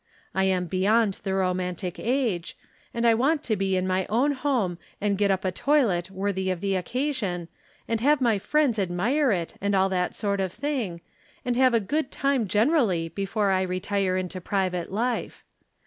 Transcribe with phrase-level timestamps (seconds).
[0.33, 2.57] I am be yond the romantic age,
[2.91, 6.49] and I want to be in my own home and get up a toilet worthy
[6.49, 7.47] of the oc casion,
[7.87, 11.01] and have my friends admire it and all that sort of thing,
[11.45, 15.43] and have a good time gener ally before I retire into private life.